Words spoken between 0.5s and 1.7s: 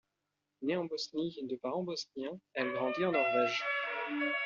Née en Bosnie de